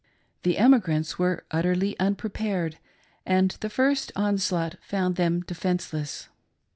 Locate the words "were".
1.19-1.45